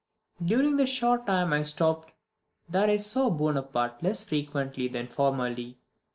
During 0.43 0.77
the 0.77 0.87
short 0.87 1.27
time 1.27 1.53
I 1.53 1.61
stopped 1.61 2.11
there 2.67 2.89
I 2.89 2.97
saw 2.97 3.29
Bonaparte 3.29 4.01
less 4.01 4.23
frequently 4.23 4.87
than 4.87 5.05
formerly. 5.07 5.77